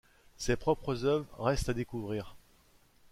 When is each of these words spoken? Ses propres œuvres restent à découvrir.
Ses 0.35 0.55
propres 0.55 1.05
œuvres 1.05 1.29
restent 1.37 1.69
à 1.69 1.75
découvrir. 1.75 2.35